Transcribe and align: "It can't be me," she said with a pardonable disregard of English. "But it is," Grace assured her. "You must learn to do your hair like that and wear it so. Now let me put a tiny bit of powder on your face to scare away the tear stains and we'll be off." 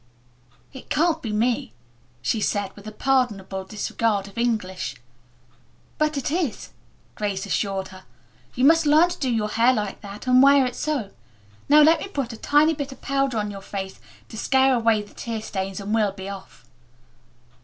"It 0.73 0.89
can't 0.89 1.21
be 1.21 1.31
me," 1.31 1.73
she 2.23 2.41
said 2.41 2.75
with 2.75 2.87
a 2.87 2.91
pardonable 2.91 3.63
disregard 3.65 4.27
of 4.27 4.35
English. 4.35 4.95
"But 5.99 6.17
it 6.17 6.31
is," 6.31 6.69
Grace 7.13 7.45
assured 7.45 7.89
her. 7.89 8.05
"You 8.55 8.65
must 8.65 8.87
learn 8.87 9.09
to 9.09 9.19
do 9.19 9.29
your 9.29 9.49
hair 9.49 9.73
like 9.73 10.01
that 10.01 10.25
and 10.25 10.41
wear 10.41 10.65
it 10.65 10.75
so. 10.75 11.11
Now 11.69 11.83
let 11.83 11.99
me 11.99 12.07
put 12.07 12.33
a 12.33 12.37
tiny 12.37 12.73
bit 12.73 12.91
of 12.91 12.99
powder 13.03 13.37
on 13.37 13.51
your 13.51 13.61
face 13.61 13.99
to 14.29 14.39
scare 14.39 14.73
away 14.73 15.03
the 15.03 15.13
tear 15.13 15.39
stains 15.39 15.79
and 15.79 15.93
we'll 15.93 16.13
be 16.13 16.27
off." 16.27 16.65